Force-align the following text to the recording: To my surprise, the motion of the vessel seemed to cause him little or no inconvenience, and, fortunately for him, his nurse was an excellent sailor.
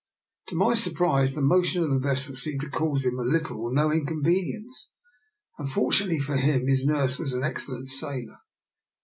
To 0.47 0.55
my 0.55 0.73
surprise, 0.73 1.35
the 1.35 1.43
motion 1.43 1.83
of 1.83 1.91
the 1.91 1.99
vessel 1.99 2.35
seemed 2.35 2.61
to 2.61 2.71
cause 2.71 3.05
him 3.05 3.17
little 3.17 3.57
or 3.61 3.71
no 3.71 3.91
inconvenience, 3.91 4.93
and, 5.59 5.69
fortunately 5.69 6.17
for 6.17 6.37
him, 6.37 6.65
his 6.67 6.87
nurse 6.87 7.19
was 7.19 7.35
an 7.35 7.43
excellent 7.43 7.87
sailor. 7.87 8.39